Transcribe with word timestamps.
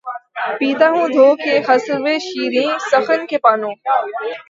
پیتا 0.57 0.87
ہوں 0.93 1.07
دھو 1.15 1.27
کے 1.43 1.53
خسروِ 1.67 2.13
شیریں 2.27 2.69
سخن 2.91 3.19
کے 3.29 3.37
پانو 3.43 3.69